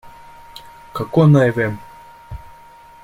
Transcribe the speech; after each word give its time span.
Kako 0.99 1.25
naj 1.33 1.49
vem? 1.59 1.77